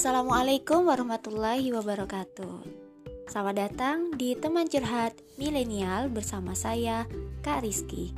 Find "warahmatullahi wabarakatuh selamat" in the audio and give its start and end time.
0.88-3.68